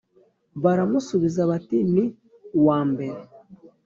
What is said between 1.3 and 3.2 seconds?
bati “Ni uwa mbere.”